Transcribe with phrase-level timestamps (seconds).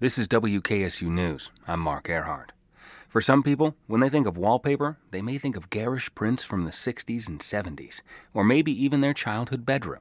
[0.00, 1.50] This is WKSU News.
[1.68, 2.52] I'm Mark Arehart.
[3.10, 6.64] For some people, when they think of wallpaper, they may think of garish prints from
[6.64, 8.00] the 60s and 70s,
[8.32, 10.00] or maybe even their childhood bedroom.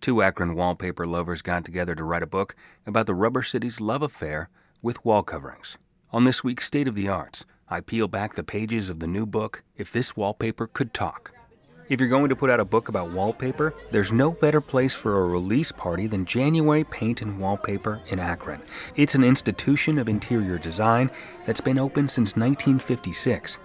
[0.00, 4.00] Two Akron wallpaper lovers got together to write a book about the Rubber City's love
[4.00, 4.48] affair
[4.80, 5.76] with wall coverings.
[6.10, 9.26] On this week's State of the Arts, I peel back the pages of the new
[9.26, 11.34] book, If This Wallpaper Could Talk.
[11.86, 15.20] If you're going to put out a book about wallpaper, there's no better place for
[15.20, 18.62] a release party than January Paint and Wallpaper in Akron.
[18.96, 21.10] It's an institution of interior design
[21.44, 23.58] that's been open since 1956.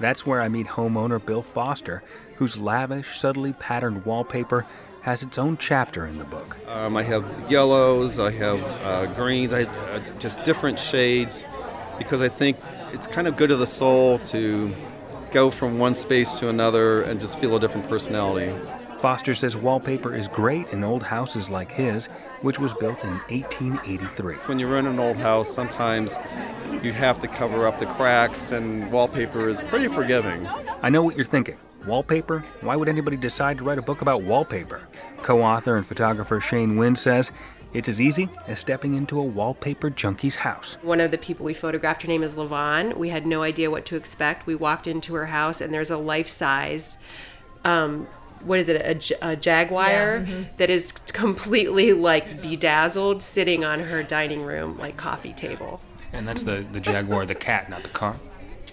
[0.00, 2.02] That's where I meet homeowner Bill Foster,
[2.36, 4.64] whose lavish, subtly patterned wallpaper
[5.02, 6.56] has its own chapter in the book.
[6.68, 11.44] Um, I have yellows, I have uh, greens, I uh, just different shades
[11.98, 12.56] because I think
[12.92, 14.74] it's kind of good to the soul to
[15.30, 18.52] go from one space to another and just feel a different personality.
[18.98, 22.06] Foster says wallpaper is great in old houses like his,
[22.40, 24.34] which was built in 1883.
[24.46, 26.16] When you're in an old house, sometimes
[26.82, 30.48] you have to cover up the cracks, and wallpaper is pretty forgiving.
[30.82, 31.58] I know what you're thinking.
[31.86, 32.40] Wallpaper?
[32.62, 34.82] Why would anybody decide to write a book about wallpaper?
[35.22, 37.30] Co author and photographer Shane Wynn says
[37.76, 40.78] it's as easy as stepping into a wallpaper junkie's house.
[40.80, 42.96] One of the people we photographed, her name is Lavon.
[42.96, 44.46] We had no idea what to expect.
[44.46, 46.96] We walked into her house, and there's a life size.
[47.64, 48.06] Um,
[48.42, 48.80] what is it?
[49.20, 50.46] A, a jaguar Yeah, mhm.
[50.56, 55.82] that is completely like bedazzled, sitting on her dining room like coffee table.
[56.14, 58.16] And that's the, the Jaguar, the cat, not the car.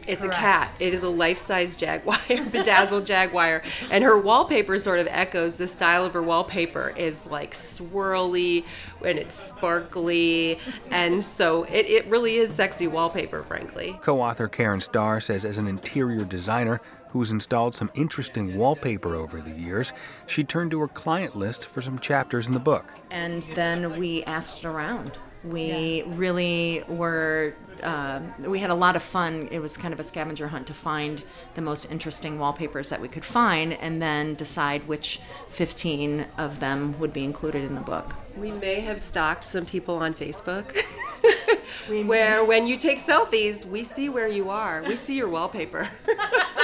[0.07, 0.37] It's Correct.
[0.37, 0.71] a cat.
[0.79, 2.17] It is a life-size jaguar,
[2.51, 7.53] bedazzled jaguar, and her wallpaper sort of echoes the style of her wallpaper is like
[7.53, 8.65] swirly
[9.05, 10.59] and it's sparkly,
[10.91, 13.97] and so it, it really is sexy wallpaper, frankly.
[14.01, 19.39] Co author Karen Starr says, as an interior designer who's installed some interesting wallpaper over
[19.39, 19.93] the years,
[20.25, 22.85] she turned to her client list for some chapters in the book.
[23.11, 25.11] and then we asked around.
[25.43, 27.53] We really were.
[27.81, 29.49] Uh, we had a lot of fun.
[29.51, 31.21] It was kind of a scavenger hunt to find
[31.55, 36.97] the most interesting wallpapers that we could find, and then decide which 15 of them
[36.99, 38.15] would be included in the book.
[38.37, 40.75] We may have stalked some people on Facebook.
[42.05, 44.83] where when you take selfies, we see where you are.
[44.83, 45.89] We see your wallpaper.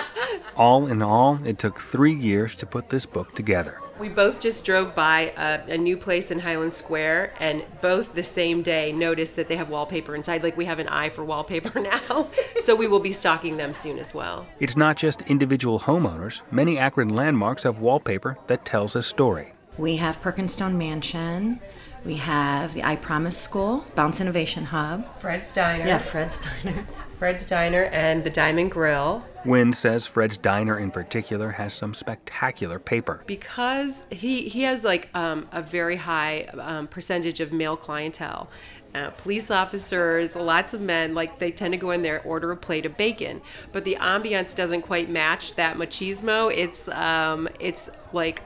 [0.56, 3.80] All in all, it took three years to put this book together.
[4.00, 8.24] We both just drove by a, a new place in Highland Square, and both the
[8.24, 10.42] same day noticed that they have wallpaper inside.
[10.42, 14.00] Like we have an eye for wallpaper now, so we will be stocking them soon
[14.00, 14.48] as well.
[14.60, 19.54] It's not just individual homeowners, many Akron landmarks have wallpaper that tells a story.
[19.78, 21.60] We have Perkins Stone Mansion.
[22.06, 25.06] We have the I Promise School, Bounce Innovation Hub.
[25.20, 25.86] Fred's Diner.
[25.86, 26.86] Yeah, Fred Steiner.
[27.20, 29.26] Fred's Diner and the Diamond Grill.
[29.44, 33.22] Wynn says Fred's Diner in particular has some spectacular paper.
[33.28, 38.50] because he he has like um, a very high um, percentage of male clientele
[38.96, 42.58] uh, police officers lots of men like they tend to go in there order a
[42.58, 48.42] plate of bacon but the ambiance doesn't quite match that machismo it's um, it's like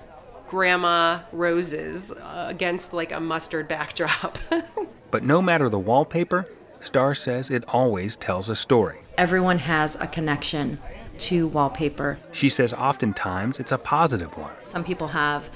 [0.53, 4.37] grandma roses uh, against like a mustard backdrop
[5.13, 6.47] But no matter the wallpaper,
[6.81, 8.97] Starr says it always tells a story.
[9.15, 10.79] Everyone has a connection
[11.19, 12.17] to wallpaper.
[12.31, 14.53] She says oftentimes it's a positive one.
[14.63, 15.51] Some people have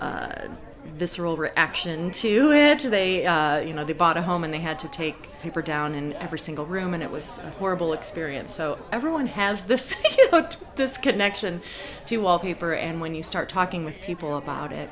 [0.00, 0.48] uh,
[0.96, 2.80] visceral reaction to it.
[2.82, 5.94] They, uh, you know, they bought a home and they had to take paper down
[5.94, 8.52] in every single room, and it was a horrible experience.
[8.52, 10.15] So everyone has this, you
[10.76, 11.62] this connection
[12.06, 14.90] to wallpaper, and when you start talking with people about it,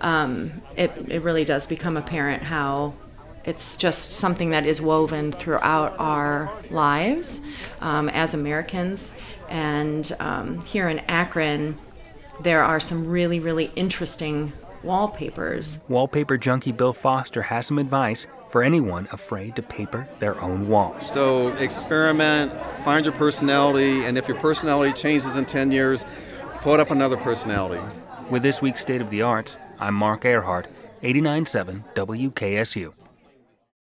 [0.00, 2.94] um, it it really does become apparent how.
[3.44, 7.42] It's just something that is woven throughout our lives
[7.80, 9.12] um, as Americans.
[9.48, 11.78] And um, here in Akron,
[12.40, 14.52] there are some really, really interesting
[14.82, 15.82] wallpapers.
[15.88, 21.10] Wallpaper junkie Bill Foster has some advice for anyone afraid to paper their own walls.
[21.10, 22.52] So experiment,
[22.84, 26.04] find your personality, and if your personality changes in 10 years,
[26.60, 27.82] put up another personality.
[28.30, 30.66] With this week's State of the Arts, I'm Mark Arehart,
[31.02, 32.92] 89.7 WKSU.